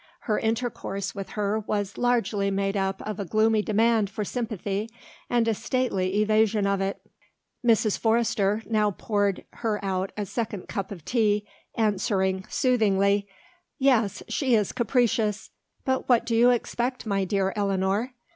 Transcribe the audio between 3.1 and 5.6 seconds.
a gloomy demand for sympathy and a